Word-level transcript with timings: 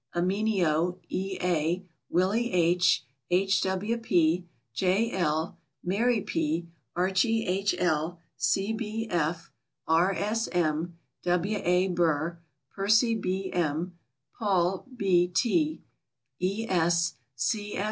Amenio 0.15 0.97
E. 1.09 1.37
A., 1.41 1.85
Willy 2.09 2.51
H., 2.51 3.05
H. 3.29 3.61
W. 3.61 3.97
P., 3.99 4.47
J. 4.73 5.11
L., 5.11 5.59
Mary 5.83 6.21
P., 6.21 6.67
Archie 6.95 7.45
H. 7.45 7.75
L., 7.77 8.19
C. 8.35 8.73
B. 8.73 9.07
F., 9.11 9.51
R. 9.87 10.11
S. 10.11 10.49
M., 10.53 10.97
W. 11.21 11.59
A. 11.63 11.87
Burr, 11.89 12.39
Percy 12.71 13.13
B. 13.13 13.51
M., 13.53 13.95
Paul. 14.39 14.87
B. 14.97 15.27
T., 15.27 15.83
E. 16.39 16.67